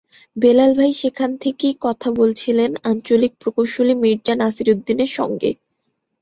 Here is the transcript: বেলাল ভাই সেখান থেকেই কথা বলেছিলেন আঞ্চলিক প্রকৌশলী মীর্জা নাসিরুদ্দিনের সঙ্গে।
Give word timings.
বেলাল 0.35 0.71
ভাই 0.75 0.91
সেখান 1.01 1.31
থেকেই 1.43 1.75
কথা 1.81 2.09
বলেছিলেন 2.19 2.71
আঞ্চলিক 2.83 3.33
প্রকৌশলী 3.41 3.93
মীর্জা 4.03 4.33
নাসিরুদ্দিনের 4.37 5.11
সঙ্গে। 5.17 5.49